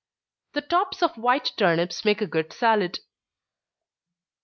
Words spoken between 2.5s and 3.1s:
salad.